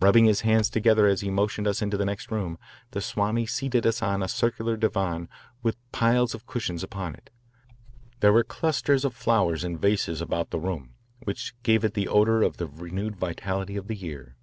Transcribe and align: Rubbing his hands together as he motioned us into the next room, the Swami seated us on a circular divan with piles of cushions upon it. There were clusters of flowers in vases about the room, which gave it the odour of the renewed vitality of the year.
Rubbing 0.00 0.24
his 0.24 0.40
hands 0.40 0.68
together 0.68 1.06
as 1.06 1.20
he 1.20 1.30
motioned 1.30 1.68
us 1.68 1.80
into 1.80 1.96
the 1.96 2.04
next 2.04 2.32
room, 2.32 2.58
the 2.90 3.00
Swami 3.00 3.46
seated 3.46 3.86
us 3.86 4.02
on 4.02 4.20
a 4.20 4.26
circular 4.26 4.76
divan 4.76 5.28
with 5.62 5.76
piles 5.92 6.34
of 6.34 6.46
cushions 6.48 6.82
upon 6.82 7.14
it. 7.14 7.30
There 8.18 8.32
were 8.32 8.42
clusters 8.42 9.04
of 9.04 9.14
flowers 9.14 9.62
in 9.62 9.78
vases 9.78 10.20
about 10.20 10.50
the 10.50 10.58
room, 10.58 10.94
which 11.22 11.54
gave 11.62 11.84
it 11.84 11.94
the 11.94 12.08
odour 12.08 12.42
of 12.42 12.56
the 12.56 12.66
renewed 12.66 13.14
vitality 13.14 13.76
of 13.76 13.86
the 13.86 13.94
year. 13.94 14.34